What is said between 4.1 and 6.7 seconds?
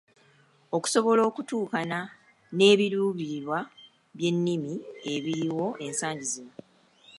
by'ennimi ebiriwo ensangi zino.